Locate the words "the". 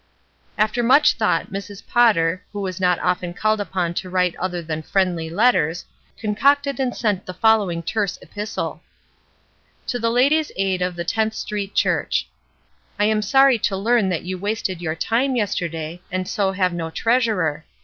7.27-7.35, 9.99-10.09, 10.95-11.05